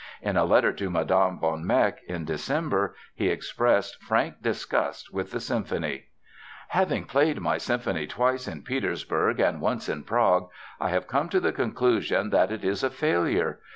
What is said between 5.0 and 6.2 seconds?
with the symphony: